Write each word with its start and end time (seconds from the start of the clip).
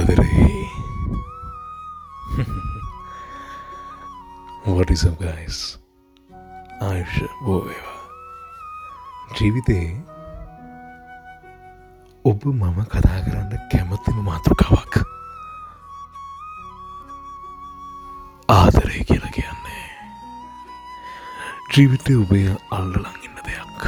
ආදරේ 0.00 0.68
වටිසම් 4.66 5.16
ගයිස් 5.20 5.58
ආයුෂ 6.80 7.16
බෝවේවා 7.44 7.98
ජීවිතයේ 9.34 9.90
ඔබ 12.24 12.46
මම 12.52 12.78
කතා 12.86 13.20
කරන්න 13.26 13.52
කැමතිම 13.72 14.22
මාතෘකාවක් 14.28 14.96
ආදරය 18.48 19.04
කියලා 19.04 19.34
කියන්නේ 19.36 19.84
ජීවිතය 21.72 22.18
ඔබේ 22.24 22.56
අල්ලලං 22.70 23.12
ඉන්න 23.20 23.38
දෙයක් 23.44 23.86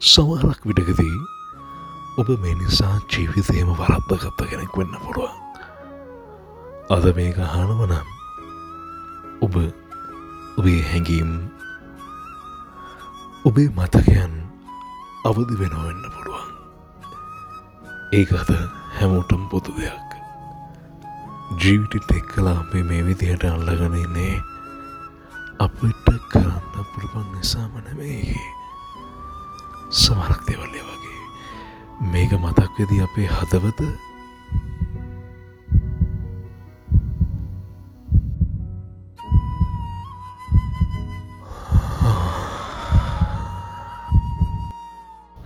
සමහරක් 0.00 0.70
විටකදී 0.70 1.35
ඔබ 2.16 2.28
මේ 2.40 2.54
නිසා 2.54 2.96
ජීවිතයම 3.06 3.70
වරද්දගත්ත 3.78 4.40
කෙනෙක් 4.50 4.76
වෙන්න 4.78 4.94
පුළුවන්. 5.02 5.34
අද 6.90 7.04
මේක 7.16 7.36
හනවනම් 7.36 8.06
ඔබ 9.42 9.54
ඔබේ 10.58 10.80
හැඟීම් 10.90 11.32
ඔබේ 13.44 13.68
මතකයන් 13.70 14.34
අවදි 15.24 15.60
වෙනවෙන්න 15.60 16.02
පුළුවන්. 16.08 16.50
ඒක 18.12 18.32
අද 18.32 18.50
හැමෝටම් 18.96 19.48
පොදු 19.50 19.76
දෙයක්. 19.76 20.10
ජීවිටිට 21.54 22.10
එක් 22.10 22.26
කලා 22.28 22.58
අපේ 22.60 22.82
මේ 22.82 23.04
විදිහට 23.04 23.44
අල්ලගනන්නේ 23.44 24.34
අපිට 25.58 26.08
කරන්න 26.32 26.86
පුළුවන් 26.92 27.28
නිසාම 27.32 27.76
නෙමේ 27.84 28.40
සමරක් 29.92 30.40
දෙවල්ලය 30.48 30.80
වගේ 30.80 31.05
මේක 32.00 32.32
මතක්වෙදී 32.32 33.00
අපේ 33.02 33.26
හදවත? 33.26 33.80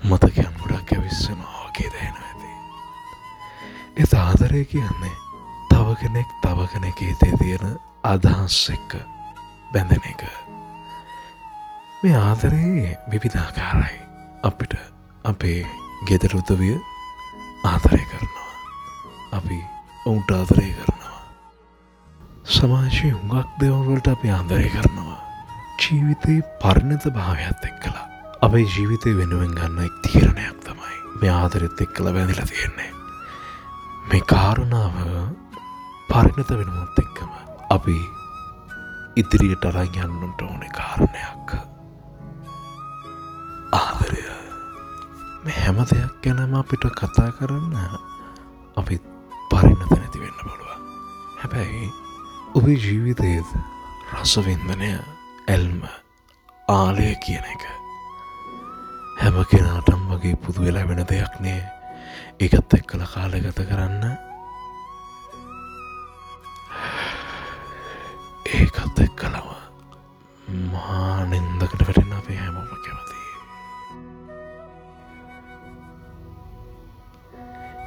මතකයන් 0.04 0.52
ගොඩක් 0.60 0.92
ඇවිස්සනවා 0.92 1.68
වගේ 1.68 1.90
දැන 1.94 2.16
ඇති. 2.26 2.50
එත 3.96 4.14
ආදරය 4.14 4.64
කියන්නේ 4.64 5.14
තව 5.70 5.94
කෙනෙක් 6.00 6.28
තව 6.42 6.66
කෙනෙක 6.72 7.00
හිතේ 7.00 7.36
තියෙන 7.38 7.76
අදහස් 8.04 8.70
එක්ක 8.70 8.96
බැඳෙන 9.72 10.02
එක. 10.10 10.24
මේ 12.02 12.16
ආදරයේ 12.16 12.98
විවිධාකාරයි. 13.10 14.00
අපිට 14.42 14.74
අපේ 15.24 15.79
ගෙදර 16.08 16.32
උදවිය 16.36 16.76
ආදරය 17.64 18.02
කරනවා. 18.10 18.52
අපි 19.32 19.58
ඔවුන්ට 20.06 20.30
ආදරය 20.30 20.68
කරනවා. 20.72 21.18
සමාජය 22.46 23.10
හුඟක් 23.10 23.50
දෙවල්වලට 23.60 24.08
අපි 24.14 24.32
ආදරය 24.36 24.68
කරනවා. 24.68 25.18
ජීවිතයේ 25.80 26.46
පරිණත 26.62 27.04
භාවයක් 27.16 27.66
එක් 27.68 27.76
කලා 27.84 28.06
අපේ 28.42 28.64
ජීවිතය 28.66 29.12
වෙනුවෙන් 29.18 29.52
ගන්න 29.52 29.84
එක් 29.84 30.00
තීරණයක් 30.04 30.56
තමයි 30.64 30.96
මේ 31.20 31.32
ආදරෙත් 31.32 31.80
එක් 31.80 31.92
කළ 31.94 32.14
වැදිල 32.14 32.42
තියෙන්නේ. 32.50 32.90
මේ 34.08 34.24
කාරුණාව 34.32 34.96
පරිණත 36.10 36.50
වෙනමුත් 36.50 36.98
එක්කම 37.04 37.30
අපි 37.70 37.98
ඉදිරියට 39.16 39.64
අරන් 39.64 39.86
යන්නට 39.86 40.42
ඕන 40.42 40.64
කාරණයක්. 40.74 41.54
ආදරය. 43.72 44.09
මේ 44.09 44.09
හැම 45.48 45.78
දෙයක් 45.90 46.12
ගැනම 46.22 46.54
අපිට 46.54 46.84
කතා 46.92 47.32
කරන්න 47.32 47.74
අපි 48.76 49.00
පරිණත 49.50 49.90
නැති 49.90 50.20
වෙන්න 50.20 50.38
පුළුවන්. 50.40 50.80
හැබැයි 51.40 51.88
ඔබේ 52.54 52.76
ජීවිතයේද 52.76 53.48
රසවින්දනය 54.20 54.90
ඇල්ම 55.48 55.80
ආලය 56.68 57.14
කියන 57.24 57.46
එක 57.54 57.64
හැම 59.20 59.44
කෙනාටම් 59.50 60.02
වගේ 60.12 60.36
පුදු 60.36 60.66
වෙලා 60.66 60.88
වෙන 60.88 61.04
දෙයක් 61.08 61.40
නෑ. 61.40 61.62
ඒකත් 62.40 62.76
එක් 62.76 62.84
කළ 62.86 63.06
කාලගත 63.14 63.64
කරන්න. 63.68 64.29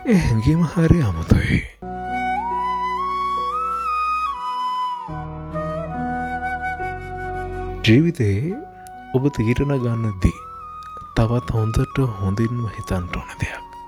ඒ 0.03 0.15
හැඟීම 0.19 0.63
හරි 0.65 0.97
අමුතුයි 1.01 1.57
ජීවිතයේ 7.83 8.51
ඔබ 9.13 9.29
තීරණ 9.29 9.71
ගන්නදී 9.77 10.33
තවත් 11.15 11.55
හොඳට 11.55 12.03
හොඳින්ම 12.17 12.59
හිතන්ට 12.73 13.15
ඕන 13.15 13.31
දෙයක් 13.37 13.79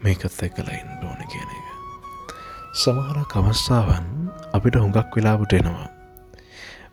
මේකත් 0.00 0.42
එක්කලා 0.42 0.76
ඉන්න 0.80 0.92
ඕන 1.04 1.22
කියන 1.30 1.56
එක 1.60 2.36
සමහර 2.76 3.24
කමස්සාවන් 3.30 4.12
අපිට 4.52 4.82
හුඟක් 4.82 5.16
වෙලාවට 5.16 5.58
එනවා 5.62 5.88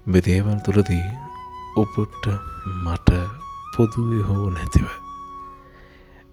බෙදේවල් 0.07 0.65
තුළදී 0.65 1.05
ඔපුට්ට 1.79 2.33
මට 2.79 3.21
පොදුවේ 3.75 4.25
හෝ 4.25 4.49
නැතිව 4.51 4.91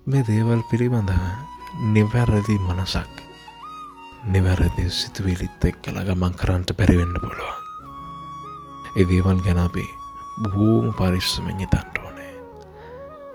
මේ 0.07 0.27
දේවල් 0.27 0.69
පිළිබඳව 0.71 1.57
නිවැරදි 1.75 2.59
මනසක් 2.59 3.15
නිවැරදි 4.25 4.91
සිතුවිලිත් 4.91 5.65
එක් 5.65 5.77
කළ 5.85 6.01
ගමන් 6.07 6.35
කරන්නට 6.35 6.73
පැරිවෙන්න 6.77 7.15
පුළුවන්. 7.21 7.59
එදේවල් 8.97 9.41
ගැන 9.45 9.61
අපේ 9.61 9.89
බෝම 10.45 10.93
පරිශ්සමෙන් 10.97 11.61
තන්ට 11.65 12.03
ඕනේ. 12.03 12.33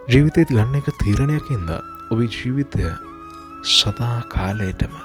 ජීවිතයත් 0.10 0.50
ගන්න 0.50 0.80
එක 0.80 0.90
තීරණයකින්ද 1.04 1.70
ඔබේ 2.12 2.30
ජීවිතය 2.30 2.90
සදා 3.64 4.20
කාලයටම 4.28 4.98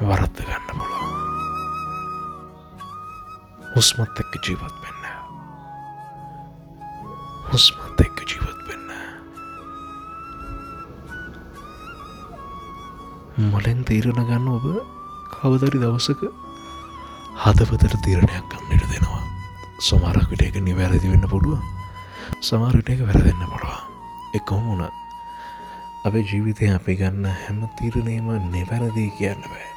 වරත්ත 0.00 0.46
ගන්න 0.46 0.70
පුළුවන්. 0.70 1.16
හුස්මත් 3.74 4.22
එක්ක 4.24 4.38
ජීවත් 4.46 4.78
වෙන්න. 4.84 5.02
හුස්මත් 7.50 8.06
එක්ක 8.06 8.24
ජීවත් 8.24 8.57
මොලෙන් 13.38 13.84
තීරණ 13.86 14.18
ගන්න 14.26 14.46
ඔබ 14.50 14.64
කවදරි 15.30 15.78
දවසක 15.78 16.22
හදපතට 17.38 17.94
තීරණයක් 18.02 18.48
ගන්නට 18.50 18.86
දෙනවා. 18.90 19.20
සමරක් 19.78 20.32
විට 20.32 20.42
එක 20.42 20.58
නිවැරදි 20.58 21.06
වෙන්න 21.06 21.28
පුළුව 21.30 21.60
සමාරට 22.42 22.90
එක 22.90 23.04
වැරදන්න 23.06 23.44
පුළුවන්. 23.52 23.84
එකහොම 24.34 24.66
වුණත් 24.66 24.90
අපේ 26.04 26.24
ජීවිතය 26.24 26.72
අපි 26.74 26.98
ගන්න 26.98 27.30
හැම 27.36 27.62
තීරණයම 27.78 28.26
නිවැරදිී 28.50 29.14
කියන්න 29.20 29.46
බෑ. 29.46 29.70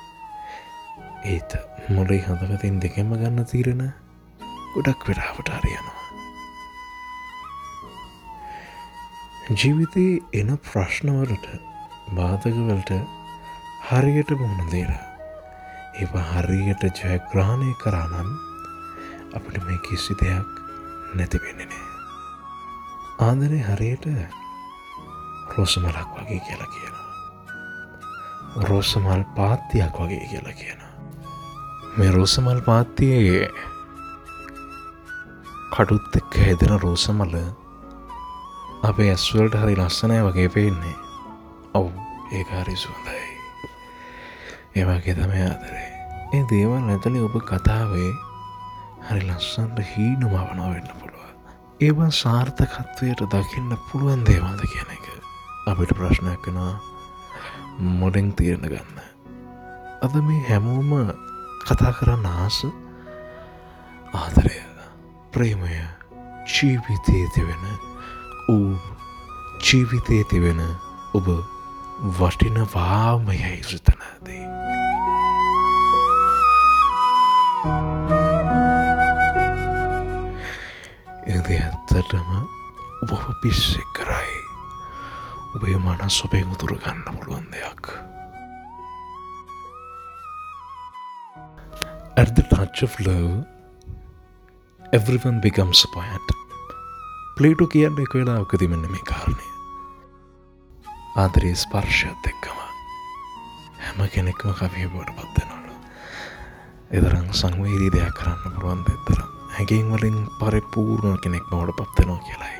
ඒත් 1.29 1.53
මොලේ 1.93 2.22
හඳපතින් 2.25 2.81
දෙකෙම 2.81 3.13
ගන්න 3.13 3.45
තීරණ 3.45 3.88
ගොඩක් 4.73 5.07
වෙලාවට 5.07 5.53
හරියනවා. 5.53 5.99
ජීවිතයේ 9.53 10.22
එන 10.41 10.57
ප්‍රශ්නවලට 10.66 11.49
බාධකවලට 12.17 13.20
හරියට 13.81 14.31
මුහුණ 14.39 14.71
දේලා 14.71 15.05
ඒ 15.93 16.07
හරියට 16.31 16.83
ජයග්‍රහණය 16.83 17.73
කරානම් 17.75 18.29
අපට 19.35 19.55
මේ 19.65 19.77
කිසි 19.85 20.13
දෙයක් 20.15 20.51
නැතිවෙන්නේ 21.16 21.66
නෑ. 21.66 21.87
ආදරය 23.19 23.59
හරියට 23.61 24.05
රෝසමලක් 25.51 26.09
වගේ 26.16 26.39
කියලා 26.39 26.67
කියනවා. 26.67 27.09
රෝසමල් 28.63 29.23
පාත්තියක් 29.35 29.95
වගේ 29.95 30.27
කියලා 30.27 30.53
කියනවා. 30.53 30.91
මේ 31.97 32.11
රෝසමල් 32.11 32.61
පාත්තියේ 32.61 33.49
කටුත් 35.72 36.16
එක්ක 36.16 36.37
හැදෙන 36.37 36.79
රෝසමල 36.79 37.35
අපේ 38.84 39.09
ඇස්වලට 39.09 39.55
හරි 39.55 39.75
ලස්සනය 39.77 40.23
වගේ 40.23 40.49
පේන්නේ. 40.49 40.95
ඔව් 41.73 41.91
ඒ 42.31 42.43
හරි 42.53 42.75
සුවඳයි. 42.77 43.30
ඒවාගේ 44.76 45.16
තම 45.16 45.34
ආදරේ. 45.46 45.88
ඒ 46.35 46.44
දේවල් 46.52 46.84
නැතලි 46.88 47.23
ඔබ 47.28 47.35
කතාවේ 47.47 48.12
හරි 49.08 49.22
ලස්සන්ට 49.28 49.78
හීනුමවනා 49.91 50.70
වෙන්න 50.73 50.94
පුළුව 51.00 51.12
ඒවා 51.82 52.12
සාර්ථකත්වයට 52.14 53.22
දකින්න 53.34 53.72
පුළුවන් 53.85 54.23
දේවාද 54.26 54.59
කියන 54.72 54.90
එක 54.96 55.06
අපිට 55.72 55.94
ප්‍රශ්නයක් 55.97 56.46
වෙනවා. 56.47 56.76
මොඩෙන් 58.02 58.29
තීරණ 58.38 58.70
ගන්න. 58.70 59.00
අද 60.06 60.18
මේ 60.28 60.44
හැමෝම 60.50 60.91
කතා 61.66 61.94
කරන්න 62.00 62.28
ආස 62.34 62.59
ආදරය 64.14 64.56
ප්‍රේමය 65.34 65.82
ජීවිතයේ 66.53 67.28
තිවෙන 67.35 67.66
ඌ 68.56 68.78
ජීවිතයේ 69.66 70.23
තිවෙන 70.29 70.62
ඔබ 71.18 71.34
වටිනවාම 72.20 73.26
යැයි 73.34 73.64
සිතනදී. 73.64 74.60
ඇත්තටම 82.01 82.29
ඔබ 83.05 83.11
පිස්සෙක් 83.41 83.89
කරයි 83.93 84.37
ඔබේ 85.55 85.77
මනස් 85.77 86.17
ඔබේ 86.25 86.45
මුතුර 86.49 86.73
ගන්න 86.73 87.03
පුළුවන් 87.05 87.45
දෙයක් 87.53 87.89
At 92.17 92.35
the 92.35 92.43
touch 92.43 92.83
of 92.83 92.93
love, 92.99 93.45
everyone 94.93 95.39
becomes 95.39 95.81
a 95.85 95.89
poet. 95.93 96.27
ප්ලේටු 97.37 97.65
කියන්න 97.73 98.01
එක 98.03 98.13
වෙලාවකති 98.17 98.67
මෙන්න 98.67 98.85
මේ 98.93 99.05
කාරණය. 99.05 99.47
ආදරයේ 101.17 101.55
ස්පර්ශයත් 101.55 102.29
එක්කම 102.31 102.57
හැම 103.83 104.01
කෙනෙක්ම 104.15 104.57
කවිය 104.59 104.89
බොට 104.95 105.13
පත්වෙනලු. 105.17 105.77
එදරං 106.91 107.29
සංවේරී 107.41 107.93
දෙයක් 107.97 108.17
කරන්න 108.17 108.57
පුළුවන් 108.57 108.83
දෙතරම් 108.89 109.41
හැගෙන් 109.55 109.91
වලින් 109.93 110.17
පරිපූර්ණ 110.39 111.17
කෙනෙක් 111.23 111.45
බවට 111.51 111.87
පත්වෙනවා 111.93 112.23
කියලායි. 112.27 112.59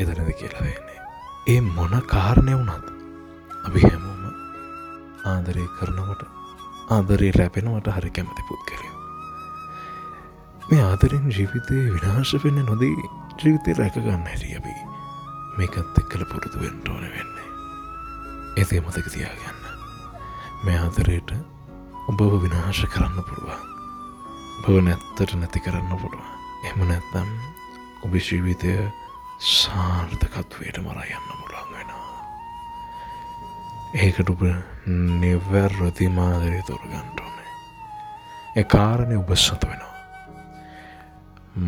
එදරද 0.00 0.32
කියලා 0.40 0.62
වෙන්නේ. 0.62 1.00
ඒ 1.48 1.60
මොන 1.60 1.94
කාරණය 2.06 2.54
වුණත් 2.58 2.86
අපි 3.66 3.80
හැමෝම 3.80 4.24
ආදරය 5.24 5.66
කරනවට 5.78 6.22
ආදරේ 6.90 7.32
ලැපෙනවට 7.38 7.88
හරි 7.96 8.10
කැමති 8.10 8.46
පුද්ගලයෝ. 8.48 8.96
මේ 10.70 10.82
ආදරෙන් 10.84 11.26
ජීවිතය 11.36 11.80
විනාශ 11.94 12.34
වෙන්න 12.44 12.62
නොදී 12.66 12.94
ජීවිතය 13.40 13.78
රැකගන්න 13.80 14.28
හැරි 14.30 14.54
අපි 14.60 14.76
මේකත් 15.58 15.98
එක්කල 16.02 16.24
පුරුදු 16.30 16.62
වෙන්ට 16.62 16.88
ඕන 16.88 17.04
වෙන්නේ. 17.16 17.48
එතේ 18.56 18.80
මතක 18.80 19.12
තියාගන්න. 19.16 19.60
මේ 20.64 20.78
ආදරයට 20.78 21.36
ඔබව 22.08 22.40
විනාශ 22.46 22.86
කරන්න 22.94 23.28
පුළුවන්. 23.28 23.71
බව 24.62 24.82
නැත්තට 24.86 25.34
නැති 25.34 25.60
කරන්න 25.60 25.98
පුළුවන්. 25.98 26.28
එම 26.68 26.82
නැත්තම් 26.88 27.28
ඔබ 28.04 28.12
ජීවිතය 28.14 28.74
සාර්ථකත්වයට 29.42 30.78
මරා 30.84 31.06
යන්න 31.06 31.30
මුලන් 31.38 31.72
වෙනවා. 31.74 32.20
ඒකට 33.94 34.30
ඔබ 34.30 34.44
නිවැරදි 35.22 36.08
මාදරය 36.18 36.62
තොරගන්ට 36.68 37.24
ඕනේ. 37.24 37.50
ඒ 38.56 38.64
කාරණය 38.74 39.18
ඔබ 39.18 39.34
සත 39.36 39.66
වෙනවා. 39.66 39.90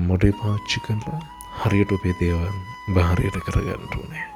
මොඩේ 0.07 0.39
පාච්චි 0.43 0.81
කරලා 0.87 1.21
හරියට 1.61 1.93
ඔබේ 1.93 2.15
දේවන් 2.21 2.57
භාරයට 2.95 3.43
කරගන්නට 3.47 3.95
ඕනේ. 3.99 4.27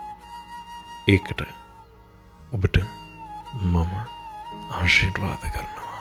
ඒකට 1.09 1.47
ඔබට 2.53 2.83
මම 3.63 3.95
ආශීර්වාද 4.71 5.43
කරනවා. 5.55 5.98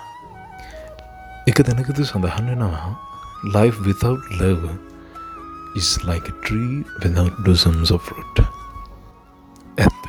එක 1.57 1.65
දැනකතු 1.65 2.03
සඳහන් 2.05 2.49
වෙනවා 2.49 2.89
life 3.53 3.77
without 3.85 4.21
love 4.41 4.65
is 5.79 5.87
like 6.09 6.27
a 6.31 6.35
tree 6.45 6.75
without 7.03 7.33
blossoms 7.45 7.89
of 7.95 8.01
fruit. 8.09 8.41
ඇත්ත. 9.77 10.03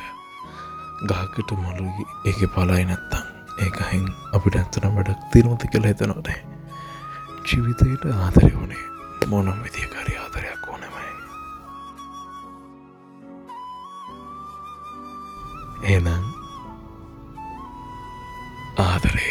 ගහකට 1.09 1.51
මොලුගේ 1.61 2.05
ඒක 2.29 2.43
පලයි 2.57 2.85
නැත්තං 2.91 3.25
ඒකහෙන් 3.65 4.05
අපිට 4.37 4.59
ඇත්තනම් 4.61 4.93
වැඩක් 4.99 5.25
තිරමති 5.33 5.71
කළ 5.73 5.89
හිතනොනේ 5.89 6.37
ජීවිතයට 7.47 8.05
ආදරය 8.13 8.53
වනේ 8.59 8.85
මොනම් 9.33 9.65
විදිකාරි 9.65 10.21
ආදරයක් 10.25 10.69
ඕනෙමයි. 10.69 11.11
ඒනම් 15.95 16.23
ආදරේ. 18.87 19.28